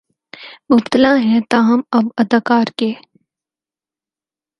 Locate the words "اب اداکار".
1.97-2.67